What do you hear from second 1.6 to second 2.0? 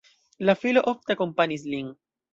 lin.